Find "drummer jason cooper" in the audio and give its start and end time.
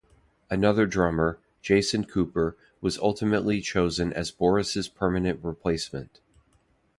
0.87-2.57